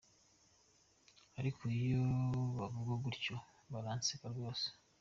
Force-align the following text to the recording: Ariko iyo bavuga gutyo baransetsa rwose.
Ariko 1.39 1.61
iyo 1.79 2.03
bavuga 2.59 2.93
gutyo 3.03 3.35
baransetsa 3.71 4.25
rwose. 4.33 4.65